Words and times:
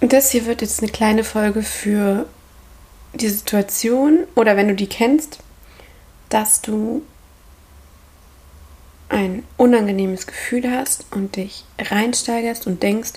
Das 0.00 0.30
hier 0.30 0.46
wird 0.46 0.62
jetzt 0.62 0.82
eine 0.82 0.90
kleine 0.90 1.24
Folge 1.24 1.62
für 1.62 2.26
die 3.12 3.28
Situation 3.28 4.20
oder 4.34 4.56
wenn 4.56 4.68
du 4.68 4.74
die 4.74 4.88
kennst, 4.88 5.40
dass 6.30 6.62
du 6.62 7.02
ein 9.10 9.42
unangenehmes 9.58 10.26
Gefühl 10.26 10.70
hast 10.70 11.04
und 11.10 11.36
dich 11.36 11.64
reinsteigerst 11.78 12.66
und 12.66 12.82
denkst, 12.82 13.12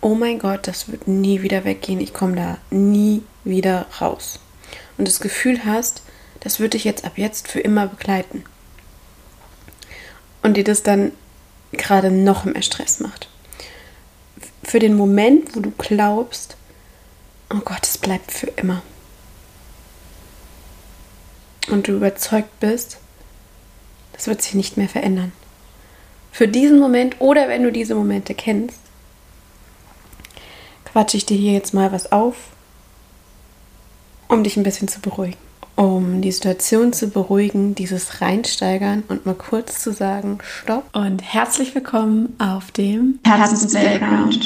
oh 0.00 0.16
mein 0.16 0.40
Gott, 0.40 0.66
das 0.66 0.90
wird 0.90 1.06
nie 1.06 1.42
wieder 1.42 1.64
weggehen, 1.64 2.00
ich 2.00 2.14
komme 2.14 2.34
da 2.34 2.58
nie 2.70 3.22
wieder 3.44 3.86
raus. 4.00 4.40
Und 4.96 5.06
das 5.06 5.20
Gefühl 5.20 5.64
hast, 5.64 6.02
das 6.40 6.58
wird 6.58 6.74
dich 6.74 6.82
jetzt 6.82 7.04
ab 7.04 7.12
jetzt 7.16 7.46
für 7.46 7.60
immer 7.60 7.86
begleiten. 7.86 8.42
Und 10.42 10.56
dir 10.56 10.64
das 10.64 10.82
dann 10.82 11.12
gerade 11.70 12.10
noch 12.10 12.44
mehr 12.44 12.62
Stress 12.62 12.98
macht 12.98 13.28
für 14.68 14.80
den 14.80 14.98
Moment, 14.98 15.56
wo 15.56 15.60
du 15.60 15.70
glaubst, 15.70 16.58
oh 17.48 17.60
Gott, 17.64 17.84
es 17.84 17.96
bleibt 17.96 18.30
für 18.30 18.48
immer. 18.48 18.82
Und 21.70 21.88
du 21.88 21.92
überzeugt 21.92 22.60
bist, 22.60 22.98
das 24.12 24.26
wird 24.26 24.42
sich 24.42 24.52
nicht 24.52 24.76
mehr 24.76 24.90
verändern. 24.90 25.32
Für 26.32 26.48
diesen 26.48 26.78
Moment 26.78 27.18
oder 27.18 27.48
wenn 27.48 27.62
du 27.62 27.72
diese 27.72 27.94
Momente 27.94 28.34
kennst, 28.34 28.78
quatsche 30.84 31.16
ich 31.16 31.24
dir 31.24 31.38
hier 31.38 31.52
jetzt 31.52 31.72
mal 31.72 31.90
was 31.90 32.12
auf, 32.12 32.36
um 34.28 34.44
dich 34.44 34.58
ein 34.58 34.64
bisschen 34.64 34.88
zu 34.88 35.00
beruhigen. 35.00 35.47
Um 35.78 36.22
die 36.22 36.32
Situation 36.32 36.92
zu 36.92 37.08
beruhigen, 37.08 37.76
dieses 37.76 38.20
Reinsteigern 38.20 39.04
und 39.06 39.26
mal 39.26 39.36
kurz 39.36 39.78
zu 39.78 39.92
sagen, 39.92 40.38
stopp 40.42 40.82
und 40.92 41.22
herzlich 41.22 41.72
willkommen 41.72 42.34
auf 42.40 42.72
dem 42.72 43.20
Herzens 43.24 43.72
Playground. 43.72 44.44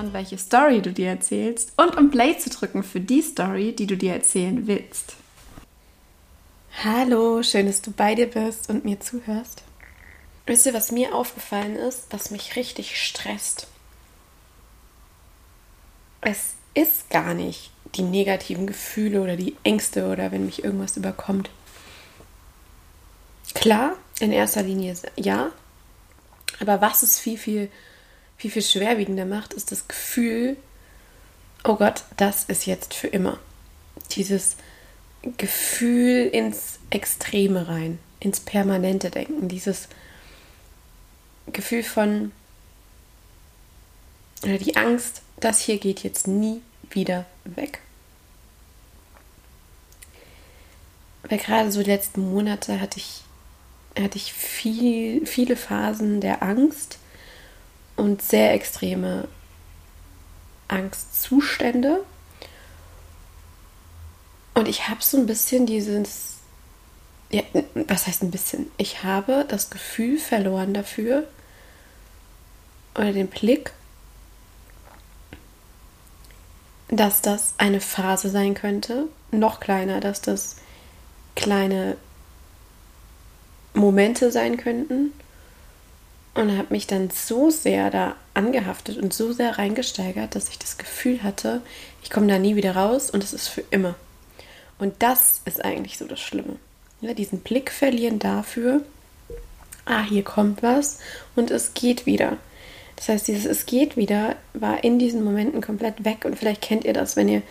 Hinzuschauen, 0.00 0.12
welche 0.12 0.38
Story 0.38 0.82
du 0.82 0.92
dir 0.92 1.08
erzählst 1.08 1.72
und 1.76 1.96
um 1.96 2.10
Play 2.10 2.36
zu 2.38 2.50
drücken 2.50 2.82
für 2.82 3.00
die 3.00 3.22
Story, 3.22 3.74
die 3.74 3.86
du 3.86 3.96
dir 3.96 4.14
erzählen 4.14 4.66
willst. 4.66 5.16
Hallo, 6.84 7.42
schön, 7.42 7.66
dass 7.66 7.82
du 7.82 7.90
bei 7.90 8.14
dir 8.14 8.30
bist 8.30 8.70
und 8.70 8.84
mir 8.84 9.00
zuhörst. 9.00 9.62
Wisst 10.46 10.66
ihr, 10.66 10.74
was 10.74 10.92
mir 10.92 11.14
aufgefallen 11.14 11.76
ist, 11.76 12.06
was 12.10 12.30
mich 12.30 12.56
richtig 12.56 13.00
stresst? 13.04 13.66
Es 16.22 16.54
ist 16.74 17.10
gar 17.10 17.34
nicht 17.34 17.70
die 17.94 18.02
negativen 18.02 18.66
Gefühle 18.66 19.22
oder 19.22 19.36
die 19.36 19.56
Ängste 19.64 20.06
oder 20.08 20.32
wenn 20.32 20.46
mich 20.46 20.64
irgendwas 20.64 20.96
überkommt. 20.96 21.50
Klar, 23.54 23.96
in 24.20 24.32
erster 24.32 24.62
Linie 24.62 24.94
ja, 25.16 25.50
aber 26.60 26.80
was 26.80 27.02
ist 27.02 27.18
viel, 27.18 27.38
viel 27.38 27.70
viel, 28.40 28.50
viel 28.50 28.62
schwerwiegender 28.62 29.26
macht, 29.26 29.52
ist 29.52 29.70
das 29.70 29.86
Gefühl, 29.86 30.56
oh 31.62 31.76
Gott, 31.76 32.04
das 32.16 32.44
ist 32.44 32.64
jetzt 32.64 32.94
für 32.94 33.08
immer. 33.08 33.38
Dieses 34.12 34.56
Gefühl 35.36 36.26
ins 36.32 36.78
Extreme 36.88 37.68
rein, 37.68 37.98
ins 38.18 38.40
permanente 38.40 39.10
Denken, 39.10 39.48
dieses 39.48 39.88
Gefühl 41.52 41.82
von, 41.82 42.32
oder 44.42 44.56
die 44.56 44.76
Angst, 44.76 45.20
das 45.40 45.60
hier 45.60 45.76
geht 45.76 46.02
jetzt 46.02 46.26
nie 46.26 46.62
wieder 46.88 47.26
weg. 47.44 47.80
Weil 51.24 51.36
gerade 51.36 51.70
so 51.70 51.82
die 51.82 51.90
letzten 51.90 52.32
Monate 52.32 52.80
hatte 52.80 53.00
ich, 53.00 53.20
hatte 53.98 54.16
ich 54.16 54.32
viel, 54.32 55.26
viele 55.26 55.56
Phasen 55.56 56.22
der 56.22 56.42
Angst, 56.42 56.96
und 58.00 58.22
sehr 58.22 58.54
extreme 58.54 59.28
Angstzustände. 60.68 62.02
Und 64.54 64.68
ich 64.68 64.88
habe 64.88 65.02
so 65.02 65.18
ein 65.18 65.26
bisschen 65.26 65.66
dieses, 65.66 66.38
ja, 67.30 67.42
was 67.74 68.06
heißt 68.06 68.22
ein 68.22 68.30
bisschen? 68.30 68.70
Ich 68.78 69.04
habe 69.04 69.44
das 69.46 69.68
Gefühl 69.68 70.18
verloren 70.18 70.72
dafür 70.72 71.28
oder 72.94 73.12
den 73.12 73.28
Blick, 73.28 73.72
dass 76.88 77.20
das 77.20 77.54
eine 77.58 77.80
Phase 77.80 78.30
sein 78.30 78.54
könnte, 78.54 79.08
noch 79.30 79.60
kleiner, 79.60 80.00
dass 80.00 80.22
das 80.22 80.56
kleine 81.36 81.96
Momente 83.74 84.32
sein 84.32 84.56
könnten 84.56 85.12
und 86.40 86.56
habe 86.56 86.72
mich 86.72 86.86
dann 86.86 87.10
so 87.10 87.50
sehr 87.50 87.90
da 87.90 88.16
angehaftet 88.34 88.98
und 88.98 89.12
so 89.12 89.32
sehr 89.32 89.58
reingesteigert, 89.58 90.34
dass 90.34 90.48
ich 90.48 90.58
das 90.58 90.78
Gefühl 90.78 91.22
hatte, 91.22 91.60
ich 92.02 92.10
komme 92.10 92.28
da 92.28 92.38
nie 92.38 92.56
wieder 92.56 92.76
raus 92.76 93.10
und 93.10 93.22
es 93.22 93.32
ist 93.32 93.48
für 93.48 93.64
immer. 93.70 93.94
Und 94.78 94.94
das 95.00 95.42
ist 95.44 95.64
eigentlich 95.64 95.98
so 95.98 96.06
das 96.06 96.20
Schlimme. 96.20 96.56
Ja, 97.02 97.14
diesen 97.14 97.40
Blick 97.40 97.70
verlieren 97.70 98.18
dafür, 98.18 98.82
ah, 99.84 100.02
hier 100.02 100.24
kommt 100.24 100.62
was 100.62 100.98
und 101.36 101.50
es 101.50 101.74
geht 101.74 102.06
wieder. 102.06 102.38
Das 102.96 103.08
heißt, 103.08 103.28
dieses 103.28 103.46
Es 103.46 103.66
geht 103.66 103.96
wieder 103.96 104.36
war 104.52 104.84
in 104.84 104.98
diesen 104.98 105.24
Momenten 105.24 105.60
komplett 105.60 106.04
weg 106.04 106.24
und 106.24 106.38
vielleicht 106.38 106.62
kennt 106.62 106.84
ihr 106.84 106.92
das, 106.92 107.16
wenn 107.16 107.28
ihr, 107.28 107.42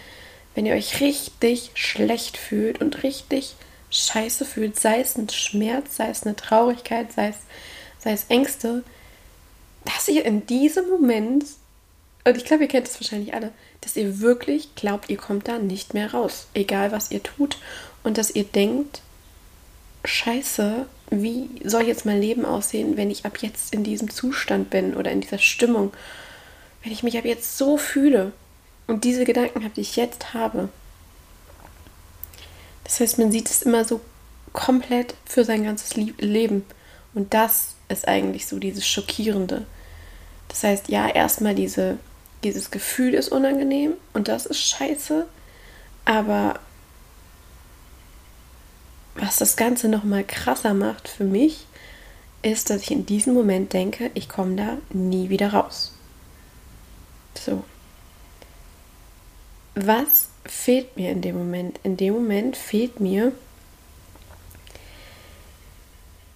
wenn 0.56 0.66
ihr 0.66 0.74
euch 0.74 1.00
richtig 1.00 1.72
schlecht 1.74 2.38
fühlt 2.38 2.82
und 2.82 3.04
richtig 3.04 3.56
scheiße 3.92 4.46
fühlt, 4.46 4.80
sei 4.80 5.00
es 5.00 5.16
ein 5.18 5.30
Schmerz, 5.30 5.96
sei 5.96 6.10
es 6.10 6.24
eine 6.24 6.36
Traurigkeit, 6.36 7.12
sei 7.12 7.30
es 7.30 7.38
sei 8.00 8.14
es 8.14 8.26
Ängste, 8.30 8.84
dass 9.86 10.08
ihr 10.08 10.26
in 10.26 10.46
diesem 10.46 10.90
Moment, 10.90 11.46
und 12.26 12.38
ich 12.38 12.46
glaube, 12.46 12.64
ihr 12.64 12.70
kennt 12.70 12.88
das 12.88 13.00
wahrscheinlich 13.00 13.34
alle, 13.34 13.52
dass 13.82 13.96
ihr 13.96 14.20
wirklich 14.20 14.76
glaubt, 14.76 15.10
ihr 15.10 15.18
kommt 15.18 15.48
da 15.48 15.58
nicht 15.58 15.94
mehr 15.94 16.14
raus, 16.14 16.48
egal 16.54 16.92
was 16.92 17.12
ihr 17.12 17.24
tut, 17.24 17.58
und 18.04 18.18
dass 18.18 18.32
ihr 18.32 18.44
denkt, 18.44 19.02
scheiße, 20.06 20.86
wie 21.12 21.50
soll 21.64 21.84
jetzt 21.84 22.06
mein 22.06 22.22
Leben 22.22 22.46
aussehen, 22.46 22.98
wenn 22.98 23.12
ich 23.12 23.26
ab 23.26 23.40
jetzt 23.42 23.74
in 23.74 23.84
diesem 23.84 24.10
Zustand 24.10 24.70
bin 24.70 24.96
oder 24.96 25.12
in 25.12 25.22
dieser 25.22 25.40
Stimmung, 25.40 25.92
wenn 26.84 26.92
ich 26.92 27.04
mich 27.04 27.18
ab 27.18 27.26
jetzt 27.26 27.58
so 27.58 27.78
fühle 27.78 28.32
und 28.88 29.04
diese 29.04 29.26
Gedanken 29.26 29.64
habe, 29.64 29.74
die 29.76 29.82
ich 29.82 29.96
jetzt 29.96 30.34
habe. 30.34 30.70
Das 32.84 33.00
heißt, 33.00 33.20
man 33.20 33.32
sieht 33.32 33.50
es 33.50 33.64
immer 33.64 33.86
so 33.86 34.02
komplett 34.54 35.14
für 35.26 35.44
sein 35.44 35.64
ganzes 35.64 35.96
Leben. 35.96 36.66
Und 37.14 37.34
das 37.34 37.76
ist 37.90 38.08
eigentlich 38.08 38.48
so 38.48 38.60
dieses 38.60 38.88
Schockierende. 38.88 39.66
Das 40.48 40.64
heißt, 40.64 40.90
ja, 40.90 41.08
erstmal 41.08 41.56
diese, 41.56 41.98
dieses 42.44 42.72
Gefühl 42.72 43.14
ist 43.14 43.30
unangenehm 43.30 43.94
und 44.14 44.28
das 44.28 44.46
ist 44.46 44.60
scheiße, 44.60 45.28
aber 46.06 46.60
was 49.16 49.38
das 49.38 49.58
Ganze 49.58 49.90
nochmal 49.90 50.24
krasser 50.24 50.74
macht 50.74 51.08
für 51.08 51.26
mich, 51.26 51.66
ist, 52.42 52.70
dass 52.70 52.84
ich 52.84 52.92
in 52.92 53.06
diesem 53.06 53.34
Moment 53.34 53.74
denke, 53.74 54.12
ich 54.14 54.30
komme 54.30 54.56
da 54.56 54.78
nie 54.92 55.30
wieder 55.30 55.54
raus. 55.54 55.94
So. 57.38 57.64
Was 59.76 60.30
fehlt 60.46 60.96
mir 60.96 61.12
in 61.12 61.22
dem 61.22 61.38
Moment? 61.38 61.80
In 61.84 61.98
dem 61.98 62.14
Moment 62.14 62.56
fehlt 62.56 63.00
mir 63.00 63.34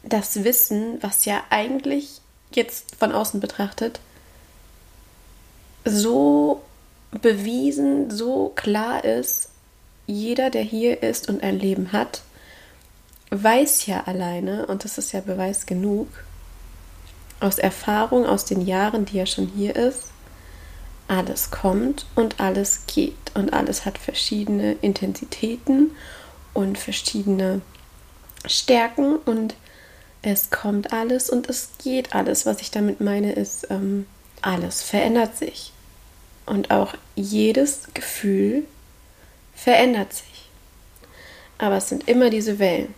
das 0.03 0.43
Wissen, 0.43 0.97
was 1.01 1.25
ja 1.25 1.43
eigentlich 1.49 2.21
jetzt 2.51 2.95
von 2.95 3.11
außen 3.11 3.39
betrachtet 3.39 3.99
so 5.85 6.61
bewiesen, 7.11 8.09
so 8.09 8.51
klar 8.55 9.03
ist, 9.03 9.49
jeder, 10.07 10.49
der 10.49 10.63
hier 10.63 11.03
ist 11.03 11.29
und 11.29 11.43
ein 11.43 11.59
Leben 11.59 11.91
hat, 11.91 12.21
weiß 13.29 13.85
ja 13.87 14.03
alleine, 14.05 14.65
und 14.67 14.83
das 14.83 14.97
ist 14.97 15.11
ja 15.11 15.21
Beweis 15.21 15.65
genug, 15.65 16.07
aus 17.39 17.57
Erfahrung, 17.57 18.25
aus 18.25 18.45
den 18.45 18.65
Jahren, 18.65 19.05
die 19.05 19.19
er 19.19 19.25
schon 19.25 19.47
hier 19.47 19.75
ist, 19.75 20.11
alles 21.07 21.51
kommt 21.51 22.05
und 22.15 22.39
alles 22.39 22.85
geht. 22.87 23.13
Und 23.33 23.51
alles 23.51 23.85
hat 23.85 23.97
verschiedene 23.97 24.73
Intensitäten 24.73 25.91
und 26.53 26.77
verschiedene 26.77 27.61
Stärken 28.45 29.17
und 29.17 29.55
es 30.23 30.49
kommt 30.49 30.93
alles 30.93 31.29
und 31.29 31.49
es 31.49 31.69
geht 31.83 32.15
alles. 32.15 32.45
Was 32.45 32.61
ich 32.61 32.71
damit 32.71 33.01
meine, 33.01 33.33
ist, 33.33 33.67
ähm, 33.69 34.07
alles 34.41 34.81
verändert 34.81 35.37
sich. 35.37 35.71
Und 36.45 36.71
auch 36.71 36.95
jedes 37.15 37.81
Gefühl 37.93 38.63
verändert 39.53 40.13
sich. 40.13 40.49
Aber 41.57 41.77
es 41.77 41.89
sind 41.89 42.07
immer 42.07 42.29
diese 42.29 42.57
Wellen. 42.57 42.93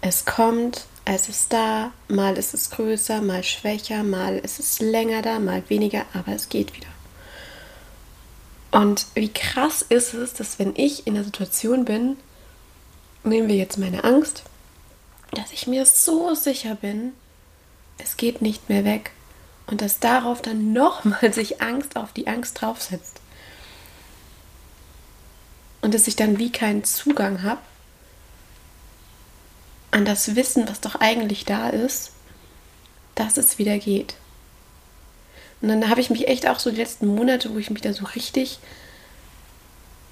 Es 0.00 0.24
kommt, 0.24 0.86
es 1.04 1.28
ist 1.28 1.52
da, 1.52 1.92
mal 2.08 2.36
ist 2.36 2.54
es 2.54 2.70
größer, 2.70 3.22
mal 3.22 3.44
schwächer, 3.44 4.02
mal 4.02 4.38
ist 4.38 4.58
es 4.58 4.80
länger 4.80 5.22
da, 5.22 5.38
mal 5.38 5.62
weniger, 5.68 6.04
aber 6.12 6.32
es 6.32 6.48
geht 6.48 6.74
wieder. 6.76 6.88
Und 8.72 9.06
wie 9.14 9.32
krass 9.32 9.82
ist 9.82 10.14
es, 10.14 10.34
dass 10.34 10.58
wenn 10.58 10.74
ich 10.74 11.06
in 11.06 11.14
der 11.14 11.24
Situation 11.24 11.84
bin, 11.84 12.16
nehmen 13.22 13.46
wir 13.48 13.56
jetzt 13.56 13.78
meine 13.78 14.02
Angst, 14.02 14.42
dass 15.32 15.52
ich 15.52 15.66
mir 15.66 15.86
so 15.86 16.34
sicher 16.34 16.74
bin, 16.74 17.12
es 17.98 18.16
geht 18.16 18.42
nicht 18.42 18.68
mehr 18.68 18.84
weg 18.84 19.12
und 19.66 19.80
dass 19.80 20.00
darauf 20.00 20.42
dann 20.42 20.72
nochmal 20.72 21.32
sich 21.32 21.62
Angst 21.62 21.96
auf 21.96 22.12
die 22.12 22.26
Angst 22.26 22.60
draufsetzt. 22.60 23.20
Und 25.80 25.94
dass 25.94 26.06
ich 26.06 26.14
dann 26.14 26.38
wie 26.38 26.52
keinen 26.52 26.84
Zugang 26.84 27.42
habe 27.42 27.60
an 29.90 30.04
das 30.04 30.36
Wissen, 30.36 30.68
was 30.68 30.80
doch 30.80 30.96
eigentlich 30.96 31.44
da 31.44 31.68
ist, 31.68 32.12
dass 33.14 33.36
es 33.36 33.58
wieder 33.58 33.78
geht. 33.78 34.14
Und 35.60 35.68
dann 35.68 35.88
habe 35.88 36.00
ich 36.00 36.10
mich 36.10 36.28
echt 36.28 36.46
auch 36.48 36.58
so 36.58 36.70
die 36.70 36.76
letzten 36.76 37.06
Monate, 37.06 37.52
wo 37.52 37.58
ich 37.58 37.70
mich 37.70 37.82
da 37.82 37.92
so 37.92 38.04
richtig, 38.04 38.58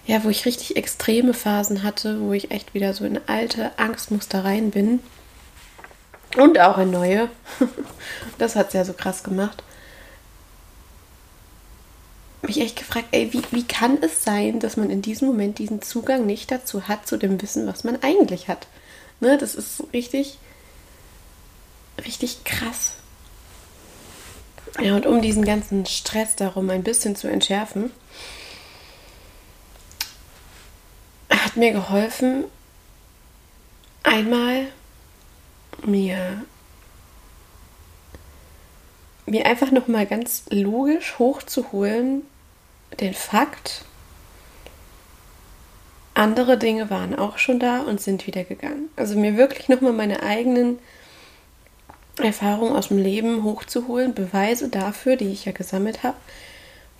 ja, 0.06 0.24
wo 0.24 0.28
ich 0.28 0.44
richtig 0.44 0.76
extreme 0.76 1.34
Phasen 1.34 1.82
hatte, 1.82 2.20
wo 2.20 2.32
ich 2.32 2.50
echt 2.50 2.74
wieder 2.74 2.94
so 2.94 3.04
in 3.04 3.20
alte 3.26 3.78
Angstmuster 3.78 4.44
rein 4.44 4.70
bin, 4.70 5.00
und 6.36 6.58
auch 6.58 6.76
ein 6.78 6.90
neue. 6.90 7.28
Das 8.38 8.56
hat 8.56 8.68
es 8.68 8.72
ja 8.72 8.84
so 8.84 8.94
krass 8.94 9.22
gemacht. 9.22 9.62
Mich 12.40 12.60
echt 12.60 12.76
gefragt, 12.76 13.08
ey, 13.10 13.32
wie, 13.32 13.42
wie 13.50 13.64
kann 13.64 13.98
es 14.02 14.24
sein, 14.24 14.60
dass 14.60 14.78
man 14.78 14.88
in 14.88 15.02
diesem 15.02 15.28
Moment 15.28 15.58
diesen 15.58 15.82
Zugang 15.82 16.24
nicht 16.24 16.50
dazu 16.50 16.88
hat, 16.88 17.06
zu 17.06 17.18
dem 17.18 17.42
Wissen, 17.42 17.66
was 17.66 17.84
man 17.84 18.02
eigentlich 18.02 18.48
hat? 18.48 18.66
Ne, 19.20 19.36
das 19.36 19.54
ist 19.54 19.84
richtig, 19.92 20.38
richtig 22.02 22.44
krass. 22.44 22.92
Ja, 24.80 24.96
und 24.96 25.04
um 25.04 25.20
diesen 25.20 25.44
ganzen 25.44 25.84
Stress 25.84 26.36
darum 26.36 26.70
ein 26.70 26.82
bisschen 26.82 27.14
zu 27.14 27.28
entschärfen, 27.28 27.90
hat 31.50 31.56
mir 31.56 31.72
geholfen, 31.72 32.44
einmal 34.04 34.68
mir, 35.84 36.44
mir 39.26 39.46
einfach 39.46 39.72
nochmal 39.72 40.06
ganz 40.06 40.44
logisch 40.50 41.18
hochzuholen, 41.18 42.22
den 43.00 43.14
Fakt, 43.14 43.84
andere 46.14 46.56
Dinge 46.56 46.88
waren 46.88 47.18
auch 47.18 47.38
schon 47.38 47.58
da 47.58 47.80
und 47.80 48.00
sind 48.00 48.28
wieder 48.28 48.44
gegangen. 48.44 48.88
Also 48.94 49.18
mir 49.18 49.36
wirklich 49.36 49.68
nochmal 49.68 49.92
meine 49.92 50.22
eigenen 50.22 50.78
Erfahrungen 52.22 52.76
aus 52.76 52.88
dem 52.88 52.98
Leben 52.98 53.42
hochzuholen, 53.42 54.14
Beweise 54.14 54.68
dafür, 54.68 55.16
die 55.16 55.32
ich 55.32 55.46
ja 55.46 55.52
gesammelt 55.52 56.04
habe, 56.04 56.16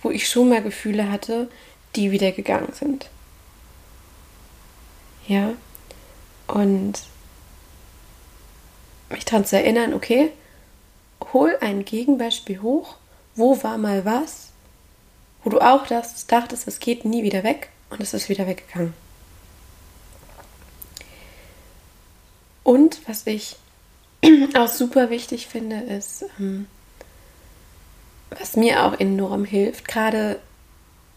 wo 0.01 0.11
ich 0.11 0.27
schon 0.27 0.49
mal 0.49 0.61
Gefühle 0.61 1.09
hatte, 1.09 1.49
die 1.95 2.11
wieder 2.11 2.33
gegangen 2.33 2.73
sind. 2.73 3.09
Ja, 5.31 5.53
und 6.47 7.03
mich 9.07 9.23
daran 9.23 9.45
zu 9.45 9.55
erinnern, 9.55 9.93
okay, 9.93 10.33
hol 11.31 11.55
ein 11.61 11.85
Gegenbeispiel 11.85 12.61
hoch, 12.61 12.97
wo 13.35 13.63
war 13.63 13.77
mal 13.77 14.03
was, 14.03 14.49
wo 15.45 15.49
du 15.49 15.61
auch 15.61 15.87
das 15.87 16.27
dachtest, 16.27 16.67
es 16.67 16.79
geht 16.79 17.05
nie 17.05 17.23
wieder 17.23 17.45
weg 17.45 17.69
und 17.89 18.01
es 18.01 18.13
ist 18.13 18.27
wieder 18.27 18.45
weggegangen. 18.45 18.93
Und 22.65 22.99
was 23.07 23.25
ich 23.25 23.55
auch 24.53 24.67
super 24.67 25.09
wichtig 25.09 25.47
finde, 25.47 25.77
ist, 25.77 26.25
ähm, 26.41 26.67
was 28.31 28.57
mir 28.57 28.83
auch 28.83 28.99
enorm 28.99 29.45
hilft, 29.45 29.87
gerade 29.87 30.41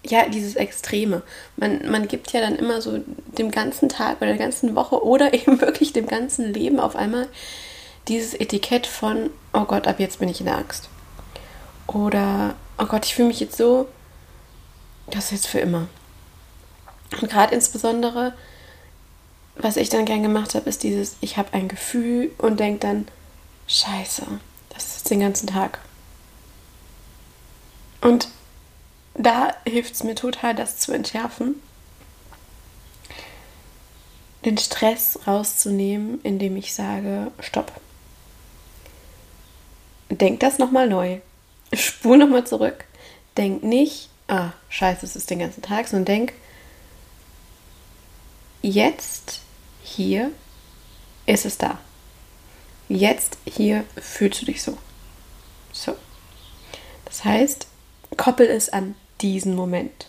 ja, 0.04 0.28
dieses 0.28 0.56
Extreme. 0.56 1.22
Man, 1.56 1.90
man 1.90 2.08
gibt 2.08 2.32
ja 2.32 2.40
dann 2.40 2.56
immer 2.56 2.80
so 2.80 3.00
dem 3.38 3.50
ganzen 3.50 3.88
Tag 3.88 4.18
oder 4.18 4.28
der 4.28 4.38
ganzen 4.38 4.74
Woche 4.74 5.02
oder 5.02 5.32
eben 5.34 5.60
wirklich 5.60 5.92
dem 5.92 6.06
ganzen 6.06 6.52
Leben 6.52 6.78
auf 6.78 6.96
einmal 6.96 7.28
dieses 8.08 8.34
Etikett 8.34 8.86
von, 8.86 9.30
oh 9.54 9.64
Gott, 9.64 9.86
ab 9.86 9.98
jetzt 9.98 10.18
bin 10.18 10.28
ich 10.28 10.40
in 10.40 10.46
der 10.46 10.58
Angst. 10.58 10.90
Oder, 11.86 12.54
oh 12.78 12.84
Gott, 12.84 13.06
ich 13.06 13.14
fühle 13.14 13.28
mich 13.28 13.40
jetzt 13.40 13.56
so, 13.56 13.88
das 15.10 15.26
ist 15.26 15.32
jetzt 15.32 15.46
für 15.46 15.60
immer. 15.60 15.86
Und 17.20 17.30
gerade 17.30 17.54
insbesondere, 17.54 18.34
was 19.56 19.76
ich 19.76 19.88
dann 19.88 20.04
gern 20.04 20.22
gemacht 20.22 20.54
habe, 20.54 20.68
ist 20.68 20.82
dieses, 20.82 21.16
ich 21.20 21.38
habe 21.38 21.52
ein 21.52 21.68
Gefühl 21.68 22.30
und 22.38 22.60
denke 22.60 22.80
dann, 22.80 23.08
scheiße, 23.68 24.26
das 24.70 24.86
ist 24.86 24.94
jetzt 24.96 25.10
den 25.10 25.20
ganzen 25.20 25.46
Tag. 25.46 25.78
Und 28.02 28.28
da 29.14 29.54
hilft 29.66 29.94
es 29.94 30.04
mir 30.04 30.14
total, 30.14 30.54
das 30.54 30.78
zu 30.78 30.92
entschärfen. 30.92 31.60
Den 34.44 34.58
Stress 34.58 35.18
rauszunehmen, 35.26 36.20
indem 36.22 36.56
ich 36.56 36.74
sage, 36.74 37.30
stopp 37.40 37.72
denk 40.20 40.40
das 40.40 40.58
nochmal 40.58 40.88
neu. 40.88 41.20
Spur 41.72 42.16
nochmal 42.16 42.46
zurück. 42.46 42.84
Denk 43.36 43.62
nicht, 43.62 44.08
ah, 44.28 44.52
scheiße, 44.68 45.04
es 45.04 45.16
ist 45.16 45.30
den 45.30 45.40
ganzen 45.40 45.62
Tag, 45.62 45.88
sondern 45.88 46.04
denk, 46.04 46.32
jetzt, 48.62 49.40
hier, 49.82 50.30
ist 51.26 51.44
es 51.44 51.58
da. 51.58 51.78
Jetzt, 52.88 53.38
hier, 53.44 53.84
fühlst 53.96 54.42
du 54.42 54.46
dich 54.46 54.62
so. 54.62 54.78
So. 55.72 55.96
Das 57.06 57.24
heißt, 57.24 57.66
koppel 58.16 58.46
es 58.46 58.68
an 58.68 58.94
diesen 59.24 59.56
Moment. 59.56 60.06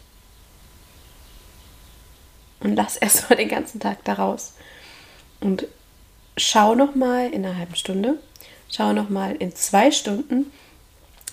Und 2.60 2.76
lass 2.76 2.98
erstmal 2.98 3.38
den 3.38 3.50
ganzen 3.50 3.80
Tag 3.80 4.04
daraus. 4.04 4.54
Und 5.40 5.68
schau 6.38 6.76
nochmal 6.76 7.32
in 7.32 7.46
einer 7.46 7.58
halben 7.58 7.76
Stunde, 7.76 8.20
schau 8.70 8.94
nochmal 8.94 9.36
in 9.38 9.56
zwei 9.56 9.92
Stunden. 9.92 10.52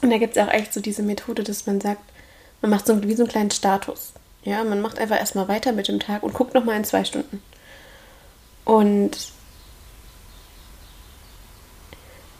Und 0.00 0.10
da 0.10 0.18
gibt 0.18 0.36
es 0.36 0.42
auch 0.42 0.52
echt 0.52 0.72
so 0.72 0.80
diese 0.80 1.02
Methode, 1.02 1.42
dass 1.42 1.66
man 1.66 1.80
sagt, 1.80 2.02
man 2.60 2.70
macht 2.70 2.86
so 2.86 3.02
wie 3.02 3.14
so 3.14 3.24
einen 3.24 3.30
kleinen 3.30 3.50
Status. 3.50 4.12
Ja, 4.44 4.64
man 4.64 4.80
macht 4.80 4.98
einfach 4.98 5.16
erstmal 5.16 5.48
weiter 5.48 5.72
mit 5.72 5.88
dem 5.88 6.00
Tag 6.00 6.22
und 6.22 6.34
guckt 6.34 6.54
nochmal 6.54 6.76
in 6.76 6.84
zwei 6.84 7.04
Stunden. 7.04 7.42
Und 8.64 9.32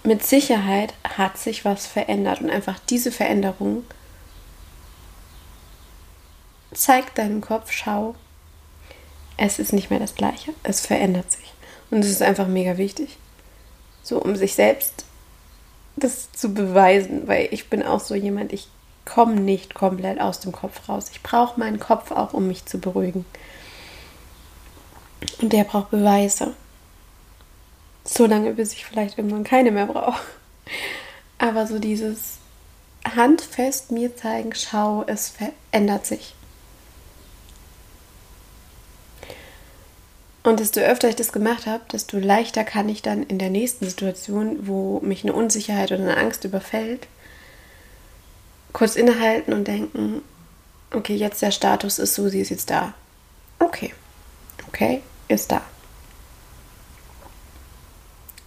mit 0.05 0.25
Sicherheit 0.25 0.95
hat 1.05 1.39
sich 1.39 1.65
was 1.65 1.87
verändert 1.87 2.41
und 2.41 2.51
einfach 2.51 2.79
diese 2.89 3.13
Veränderung 3.13 3.85
zeigt 6.73 7.19
deinem 7.19 7.41
Kopf, 7.41 7.71
schau, 7.73 8.15
es 9.37 9.59
ist 9.59 9.73
nicht 9.73 9.91
mehr 9.91 9.99
das 9.99 10.15
gleiche, 10.15 10.53
es 10.63 10.85
verändert 10.85 11.31
sich. 11.31 11.53
Und 11.91 12.01
es 12.01 12.11
ist 12.11 12.23
einfach 12.23 12.47
mega 12.47 12.79
wichtig. 12.79 13.19
So, 14.03 14.21
um 14.21 14.37
sich 14.37 14.55
selbst 14.55 15.05
das 15.97 16.33
zu 16.33 16.55
beweisen, 16.55 17.29
weil 17.29 17.49
ich 17.51 17.69
bin 17.69 17.83
auch 17.83 18.01
so 18.01 18.15
jemand, 18.15 18.53
ich 18.53 18.69
komme 19.05 19.35
nicht 19.35 19.75
komplett 19.75 20.21
aus 20.21 20.41
dem 20.41 20.53
Kopf 20.53 20.89
raus. 20.89 21.11
Ich 21.13 21.23
brauche 21.23 21.59
meinen 21.59 21.81
Kopf 21.81 22.11
auch, 22.11 22.33
um 22.33 22.47
mich 22.47 22.65
zu 22.67 22.79
beruhigen. 22.79 23.25
Und 25.41 25.53
der 25.53 25.65
braucht 25.65 25.91
Beweise. 25.91 26.55
So 28.05 28.27
lange, 28.27 28.53
bis 28.55 28.73
ich 28.73 28.85
vielleicht 28.85 29.19
irgendwann 29.19 29.45
keine 29.45 29.71
mehr 29.71 29.87
brauche. 29.87 30.21
Aber 31.39 31.67
so 31.67 31.79
dieses 31.79 32.39
handfest 33.17 33.91
mir 33.91 34.17
zeigen, 34.17 34.55
schau, 34.55 35.05
es 35.07 35.29
verändert 35.31 36.07
sich. 36.07 36.35
Und 40.43 40.59
desto 40.59 40.81
öfter 40.81 41.09
ich 41.09 41.17
das 41.17 41.33
gemacht 41.33 41.67
habe, 41.67 41.85
desto 41.93 42.19
leichter 42.19 42.65
kann 42.65 42.89
ich 42.89 43.01
dann 43.01 43.23
in 43.23 43.39
der 43.39 43.51
nächsten 43.51 43.87
Situation, 43.87 44.67
wo 44.67 44.99
mich 45.01 45.23
eine 45.23 45.35
Unsicherheit 45.35 45.93
oder 45.93 46.03
eine 46.03 46.17
Angst 46.17 46.45
überfällt, 46.45 47.07
kurz 48.73 48.97
innehalten 48.97 49.53
und 49.53 49.69
denken, 49.69 50.23
okay, 50.93 51.15
jetzt 51.15 51.43
der 51.43 51.53
Status 51.53 51.99
ist 51.99 52.15
so, 52.15 52.29
sie 52.29 52.41
ist 52.41 52.51
jetzt 52.51 52.71
da. 52.71 52.95
Okay, 53.61 53.95
okay, 54.67 55.03
ist 55.29 55.53
da. 55.53 55.63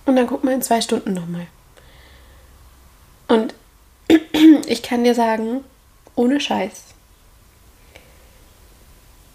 Und 0.06 0.18
dann 0.18 0.28
guck 0.28 0.44
mal 0.44 0.54
in 0.54 0.62
zwei 0.62 0.82
Stunden 0.82 1.14
nochmal. 1.14 1.48
Und 3.28 3.56
ich 4.68 4.84
kann 4.84 5.06
dir 5.06 5.16
sagen, 5.16 5.64
ohne 6.16 6.42
Scheiß, 6.42 6.84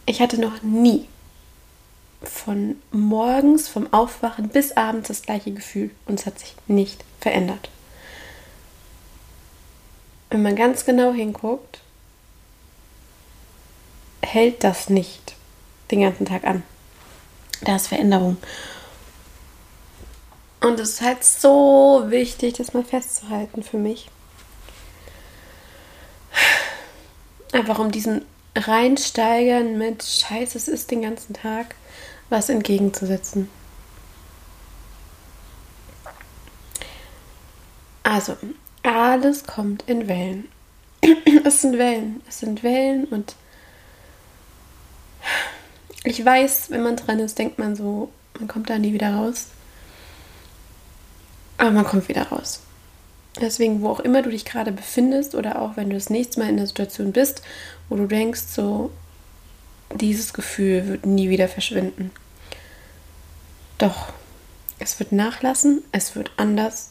ich 0.04 0.20
hatte 0.20 0.38
noch 0.38 0.62
nie 0.62 1.08
von 2.44 2.80
morgens, 2.90 3.68
vom 3.68 3.92
Aufwachen 3.92 4.48
bis 4.48 4.72
abends 4.76 5.08
das 5.08 5.22
gleiche 5.22 5.52
Gefühl 5.52 5.90
und 6.06 6.18
es 6.18 6.26
hat 6.26 6.38
sich 6.38 6.54
nicht 6.66 7.04
verändert. 7.20 7.70
Wenn 10.30 10.42
man 10.42 10.56
ganz 10.56 10.84
genau 10.84 11.12
hinguckt, 11.12 11.80
hält 14.22 14.64
das 14.64 14.88
nicht 14.88 15.34
den 15.90 16.02
ganzen 16.02 16.24
Tag 16.24 16.44
an. 16.44 16.62
Da 17.62 17.76
ist 17.76 17.88
Veränderung. 17.88 18.36
Und 20.60 20.78
es 20.78 20.90
ist 20.90 21.00
halt 21.02 21.24
so 21.24 22.04
wichtig, 22.06 22.54
das 22.54 22.74
mal 22.74 22.84
festzuhalten 22.84 23.62
für 23.62 23.78
mich. 23.78 24.08
Einfach 27.52 27.78
um 27.78 27.90
diesen 27.90 28.24
Reinsteigern 28.54 29.78
mit 29.78 30.02
Scheiße, 30.02 30.56
es 30.56 30.68
ist 30.68 30.90
den 30.90 31.02
ganzen 31.02 31.34
Tag 31.34 31.74
was 32.30 32.48
entgegenzusetzen. 32.48 33.48
Also, 38.02 38.36
alles 38.82 39.44
kommt 39.44 39.84
in 39.86 40.08
Wellen. 40.08 40.48
es 41.44 41.60
sind 41.60 41.78
Wellen. 41.78 42.22
Es 42.28 42.40
sind 42.40 42.62
Wellen 42.62 43.04
und 43.04 43.36
ich 46.04 46.24
weiß, 46.24 46.70
wenn 46.70 46.82
man 46.82 46.96
drin 46.96 47.18
ist, 47.18 47.38
denkt 47.38 47.58
man 47.58 47.76
so, 47.76 48.10
man 48.38 48.48
kommt 48.48 48.70
da 48.70 48.78
nie 48.78 48.94
wieder 48.94 49.14
raus. 49.14 49.46
Aber 51.58 51.70
man 51.70 51.84
kommt 51.84 52.08
wieder 52.08 52.28
raus. 52.28 52.60
Deswegen, 53.38 53.82
wo 53.82 53.90
auch 53.90 54.00
immer 54.00 54.22
du 54.22 54.30
dich 54.30 54.44
gerade 54.44 54.72
befindest 54.72 55.34
oder 55.34 55.60
auch 55.60 55.76
wenn 55.76 55.90
du 55.90 55.94
das 55.94 56.10
nächste 56.10 56.40
Mal 56.40 56.48
in 56.48 56.56
der 56.56 56.66
Situation 56.66 57.12
bist, 57.12 57.42
wo 57.88 57.96
du 57.96 58.06
denkst, 58.06 58.40
so, 58.40 58.90
dieses 59.94 60.32
Gefühl 60.32 60.86
wird 60.86 61.06
nie 61.06 61.30
wieder 61.30 61.48
verschwinden. 61.48 62.10
Doch, 63.78 64.12
es 64.78 64.98
wird 64.98 65.12
nachlassen, 65.12 65.82
es 65.92 66.14
wird 66.14 66.30
anders, 66.36 66.90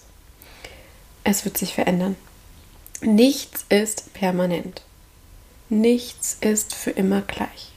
es 1.23 1.45
wird 1.45 1.57
sich 1.57 1.73
verändern. 1.73 2.15
Nichts 3.01 3.65
ist 3.69 4.13
permanent. 4.13 4.81
Nichts 5.69 6.37
ist 6.41 6.73
für 6.73 6.91
immer 6.91 7.21
gleich. 7.21 7.71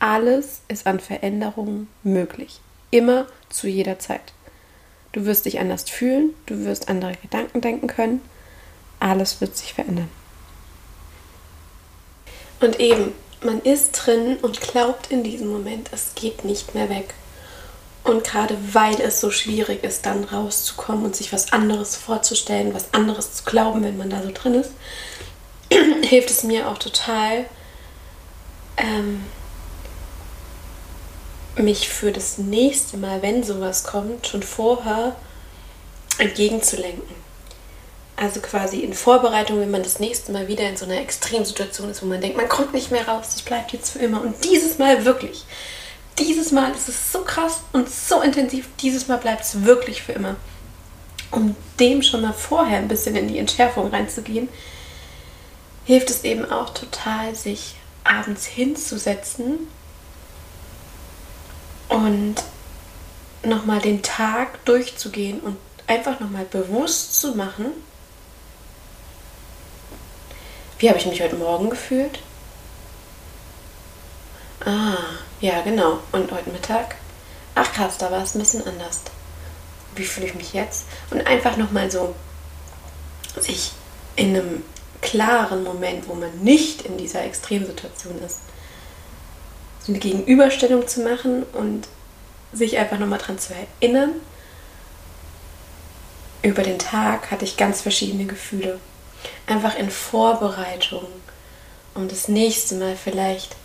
Alles 0.00 0.60
ist 0.68 0.86
an 0.86 1.00
Veränderungen 1.00 1.88
möglich. 2.02 2.60
Immer 2.90 3.26
zu 3.48 3.68
jeder 3.68 3.98
Zeit. 3.98 4.32
Du 5.12 5.24
wirst 5.24 5.46
dich 5.46 5.60
anders 5.60 5.88
fühlen, 5.88 6.34
du 6.46 6.64
wirst 6.64 6.88
andere 6.88 7.14
Gedanken 7.22 7.60
denken 7.60 7.86
können. 7.86 8.20
Alles 8.98 9.40
wird 9.40 9.56
sich 9.56 9.72
verändern. 9.72 10.10
Und 12.60 12.80
eben, 12.80 13.12
man 13.42 13.60
ist 13.62 13.92
drin 13.92 14.36
und 14.40 14.60
glaubt 14.60 15.10
in 15.10 15.22
diesem 15.22 15.48
Moment, 15.48 15.90
es 15.92 16.14
geht 16.14 16.44
nicht 16.44 16.74
mehr 16.74 16.88
weg. 16.88 17.14
Und 18.04 18.22
gerade 18.22 18.56
weil 18.72 19.00
es 19.00 19.20
so 19.20 19.30
schwierig 19.30 19.82
ist, 19.82 20.04
dann 20.04 20.24
rauszukommen 20.24 21.06
und 21.06 21.16
sich 21.16 21.32
was 21.32 21.52
anderes 21.52 21.96
vorzustellen, 21.96 22.74
was 22.74 22.92
anderes 22.92 23.32
zu 23.32 23.44
glauben, 23.44 23.82
wenn 23.82 23.96
man 23.96 24.10
da 24.10 24.22
so 24.22 24.30
drin 24.32 24.54
ist, 24.54 24.72
hilft 26.02 26.30
es 26.30 26.42
mir 26.42 26.68
auch 26.68 26.76
total, 26.76 27.46
ähm, 28.76 29.24
mich 31.56 31.88
für 31.88 32.12
das 32.12 32.36
nächste 32.36 32.98
Mal, 32.98 33.22
wenn 33.22 33.42
sowas 33.42 33.84
kommt, 33.84 34.26
schon 34.26 34.42
vorher 34.42 35.16
entgegenzulenken. 36.18 37.23
Also 38.16 38.40
quasi 38.40 38.80
in 38.80 38.94
Vorbereitung, 38.94 39.60
wenn 39.60 39.70
man 39.70 39.82
das 39.82 39.98
nächste 39.98 40.30
Mal 40.30 40.46
wieder 40.46 40.68
in 40.68 40.76
so 40.76 40.84
einer 40.84 41.00
Extremsituation 41.00 41.90
ist, 41.90 42.02
wo 42.02 42.06
man 42.06 42.20
denkt, 42.20 42.36
man 42.36 42.48
kommt 42.48 42.72
nicht 42.72 42.90
mehr 42.90 43.08
raus, 43.08 43.30
das 43.32 43.42
bleibt 43.42 43.72
jetzt 43.72 43.90
für 43.90 43.98
immer. 43.98 44.20
Und 44.20 44.44
dieses 44.44 44.78
Mal 44.78 45.04
wirklich. 45.04 45.44
Dieses 46.18 46.52
Mal 46.52 46.70
ist 46.72 46.88
es 46.88 47.10
so 47.10 47.22
krass 47.22 47.62
und 47.72 47.90
so 47.90 48.22
intensiv. 48.22 48.68
Dieses 48.80 49.08
Mal 49.08 49.18
bleibt 49.18 49.42
es 49.42 49.64
wirklich 49.64 50.02
für 50.02 50.12
immer. 50.12 50.36
Um 51.32 51.56
dem 51.80 52.02
schon 52.02 52.22
mal 52.22 52.32
vorher 52.32 52.78
ein 52.78 52.86
bisschen 52.86 53.16
in 53.16 53.26
die 53.26 53.38
Entschärfung 53.38 53.88
reinzugehen, 53.88 54.48
hilft 55.84 56.10
es 56.10 56.22
eben 56.22 56.50
auch 56.50 56.70
total, 56.70 57.34
sich 57.34 57.74
abends 58.04 58.46
hinzusetzen 58.46 59.66
und 61.88 62.36
nochmal 63.42 63.80
den 63.80 64.02
Tag 64.02 64.64
durchzugehen 64.64 65.40
und 65.40 65.56
einfach 65.86 66.20
nochmal 66.20 66.44
bewusst 66.44 67.20
zu 67.20 67.34
machen, 67.34 67.66
wie 70.84 70.90
habe 70.90 70.98
ich 70.98 71.06
mich 71.06 71.22
heute 71.22 71.36
Morgen 71.36 71.70
gefühlt? 71.70 72.18
Ah, 74.66 74.98
ja, 75.40 75.62
genau. 75.62 76.00
Und 76.12 76.30
heute 76.30 76.50
Mittag? 76.50 76.96
Ach 77.54 77.72
krass, 77.72 77.96
da 77.96 78.10
war 78.10 78.22
es 78.22 78.34
ein 78.34 78.40
bisschen 78.40 78.66
anders. 78.66 79.00
Wie 79.94 80.04
fühle 80.04 80.26
ich 80.26 80.34
mich 80.34 80.52
jetzt? 80.52 80.84
Und 81.10 81.26
einfach 81.26 81.56
nochmal 81.56 81.90
so 81.90 82.14
sich 83.40 83.72
in 84.16 84.36
einem 84.36 84.62
klaren 85.00 85.64
Moment, 85.64 86.06
wo 86.06 86.12
man 86.12 86.38
nicht 86.40 86.82
in 86.82 86.98
dieser 86.98 87.24
Extremsituation 87.24 88.18
ist, 88.18 88.40
so 89.80 89.90
eine 89.90 90.00
Gegenüberstellung 90.00 90.86
zu 90.86 91.00
machen 91.00 91.44
und 91.54 91.88
sich 92.52 92.76
einfach 92.76 92.98
nochmal 92.98 93.20
dran 93.20 93.38
zu 93.38 93.54
erinnern. 93.54 94.10
Über 96.42 96.62
den 96.62 96.78
Tag 96.78 97.30
hatte 97.30 97.46
ich 97.46 97.56
ganz 97.56 97.80
verschiedene 97.80 98.26
Gefühle. 98.26 98.78
Einfach 99.46 99.76
in 99.76 99.90
Vorbereitung, 99.90 101.06
um 101.94 102.08
das 102.08 102.28
nächste 102.28 102.76
Mal 102.76 102.96
vielleicht 102.96 103.56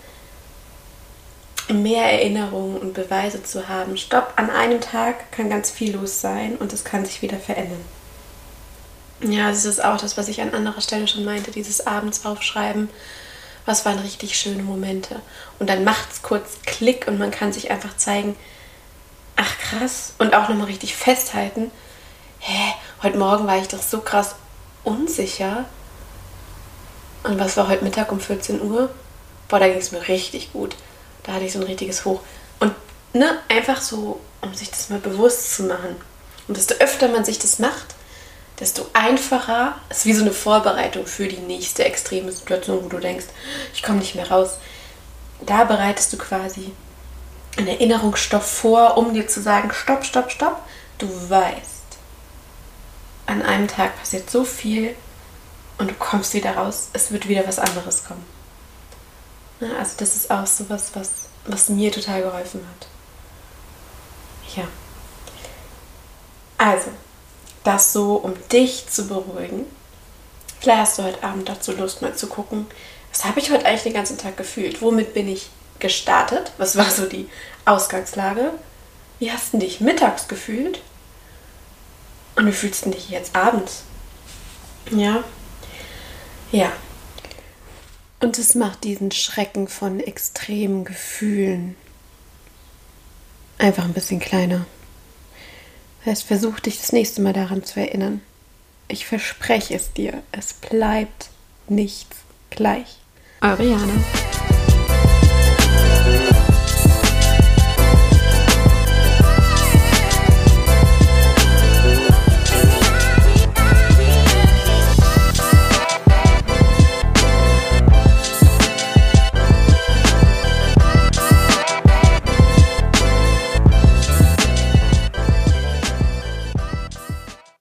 mehr 1.67 2.11
Erinnerungen 2.11 2.77
und 2.77 2.93
Beweise 2.93 3.43
zu 3.43 3.67
haben. 3.67 3.95
Stopp, 3.97 4.33
an 4.35 4.49
einem 4.49 4.81
Tag 4.81 5.31
kann 5.31 5.49
ganz 5.49 5.69
viel 5.69 5.95
los 5.95 6.19
sein 6.19 6.55
und 6.57 6.73
es 6.73 6.83
kann 6.83 7.05
sich 7.05 7.21
wieder 7.21 7.37
verändern. 7.37 7.83
Ja, 9.21 9.49
das 9.49 9.65
ist 9.65 9.83
auch 9.83 9.97
das, 9.97 10.17
was 10.17 10.29
ich 10.29 10.41
an 10.41 10.53
anderer 10.53 10.81
Stelle 10.81 11.07
schon 11.07 11.25
meinte, 11.25 11.51
dieses 11.51 11.85
Abends 11.85 12.25
aufschreiben 12.25 12.89
was 13.69 13.85
waren 13.85 13.99
richtig 13.99 14.37
schöne 14.37 14.63
Momente. 14.63 15.21
Und 15.59 15.69
dann 15.69 15.83
macht 15.83 16.11
es 16.11 16.21
kurz 16.23 16.57
Klick 16.65 17.07
und 17.07 17.19
man 17.19 17.31
kann 17.31 17.53
sich 17.53 17.69
einfach 17.71 17.95
zeigen, 17.95 18.35
ach 19.35 19.57
krass, 19.59 20.13
und 20.17 20.33
auch 20.33 20.49
nochmal 20.49 20.65
richtig 20.65 20.95
festhalten, 20.95 21.71
hä, 22.39 22.73
heute 23.03 23.17
Morgen 23.17 23.47
war 23.47 23.59
ich 23.59 23.67
doch 23.67 23.81
so 23.81 24.01
krass 24.01 24.35
unsicher. 24.89 25.65
Und 27.23 27.39
was 27.39 27.57
war 27.57 27.67
heute 27.67 27.83
Mittag 27.83 28.11
um 28.11 28.19
14 28.19 28.61
Uhr? 28.61 28.89
Boah, 29.47 29.59
da 29.59 29.67
ging 29.67 29.77
es 29.77 29.91
mir 29.91 30.07
richtig 30.07 30.51
gut. 30.53 30.75
Da 31.23 31.33
hatte 31.33 31.45
ich 31.45 31.53
so 31.53 31.59
ein 31.59 31.65
richtiges 31.65 32.05
Hoch. 32.05 32.21
Und 32.59 32.73
ne, 33.13 33.39
einfach 33.49 33.81
so, 33.81 34.19
um 34.41 34.53
sich 34.53 34.69
das 34.69 34.89
mal 34.89 34.99
bewusst 34.99 35.55
zu 35.55 35.63
machen. 35.63 35.95
Und 36.47 36.57
desto 36.57 36.75
öfter 36.75 37.07
man 37.09 37.25
sich 37.25 37.39
das 37.39 37.59
macht, 37.59 37.95
desto 38.59 38.87
einfacher 38.93 39.75
ist 39.89 40.05
wie 40.05 40.13
so 40.13 40.21
eine 40.21 40.31
Vorbereitung 40.31 41.05
für 41.05 41.27
die 41.27 41.37
nächste 41.37 41.85
extreme 41.85 42.31
Situation, 42.31 42.83
wo 42.83 42.89
du 42.89 42.99
denkst, 42.99 43.27
ich 43.73 43.83
komme 43.83 43.99
nicht 43.99 44.15
mehr 44.15 44.29
raus. 44.29 44.57
Da 45.45 45.63
bereitest 45.63 46.11
du 46.13 46.17
quasi 46.17 46.71
einen 47.57 47.67
Erinnerungsstoff 47.67 48.45
vor, 48.45 48.97
um 48.97 49.13
dir 49.13 49.27
zu 49.27 49.41
sagen, 49.41 49.71
stopp, 49.73 50.03
stopp, 50.03 50.31
stopp. 50.31 50.61
Du 50.97 51.07
weißt, 51.29 51.78
an 53.29 53.43
einem 53.43 53.67
Tag 53.67 53.97
passiert 53.97 54.29
so 54.29 54.43
viel 54.43 54.95
und 55.77 55.91
du 55.91 55.93
kommst 55.93 56.33
wieder 56.33 56.55
raus, 56.55 56.89
es 56.93 57.11
wird 57.11 57.29
wieder 57.29 57.47
was 57.47 57.59
anderes 57.59 58.03
kommen. 58.03 58.25
Also 59.77 59.93
das 59.97 60.15
ist 60.15 60.31
auch 60.31 60.47
so 60.47 60.69
was, 60.69 60.95
was, 60.95 61.11
was 61.45 61.69
mir 61.69 61.91
total 61.91 62.23
geholfen 62.23 62.65
hat. 62.67 62.87
Ja. 64.57 64.67
Also, 66.57 66.89
das 67.63 67.93
so, 67.93 68.15
um 68.15 68.33
dich 68.49 68.87
zu 68.89 69.07
beruhigen. 69.07 69.65
Vielleicht 70.59 70.79
hast 70.79 70.99
du 70.99 71.03
heute 71.03 71.23
Abend 71.23 71.47
dazu 71.47 71.71
Lust, 71.73 72.01
mal 72.01 72.15
zu 72.15 72.27
gucken, 72.27 72.65
was 73.11 73.25
habe 73.25 73.39
ich 73.39 73.51
heute 73.51 73.65
eigentlich 73.65 73.83
den 73.83 73.93
ganzen 73.93 74.17
Tag 74.17 74.37
gefühlt? 74.37 74.81
Womit 74.81 75.13
bin 75.13 75.27
ich 75.27 75.49
gestartet? 75.77 76.51
Was 76.57 76.75
war 76.75 76.89
so 76.89 77.05
die 77.05 77.29
Ausgangslage? 77.65 78.53
Wie 79.19 79.31
hast 79.31 79.53
du 79.53 79.59
dich 79.59 79.81
mittags 79.81 80.27
gefühlt? 80.27 80.81
Und 82.39 82.47
wie 82.47 82.53
fühlst 82.53 82.85
du 82.85 82.91
dich 82.91 83.09
jetzt 83.09 83.35
abends? 83.35 83.83
Ja. 84.91 85.25
Ja. 86.53 86.71
Und 88.21 88.39
es 88.39 88.55
macht 88.55 88.85
diesen 88.85 89.11
Schrecken 89.11 89.67
von 89.67 89.99
extremen 89.99 90.85
Gefühlen 90.85 91.75
einfach 93.57 93.83
ein 93.83 93.91
bisschen 93.91 94.21
kleiner. 94.21 94.65
Heißt, 96.05 96.23
versuch 96.23 96.61
dich 96.61 96.79
das 96.79 96.93
nächste 96.93 97.21
Mal 97.21 97.33
daran 97.33 97.65
zu 97.65 97.81
erinnern. 97.81 98.21
Ich 98.87 99.05
verspreche 99.05 99.75
es 99.75 99.91
dir, 99.91 100.23
es 100.31 100.53
bleibt 100.53 101.31
nichts 101.67 102.15
gleich. 102.51 102.99
Jana. 103.41 104.38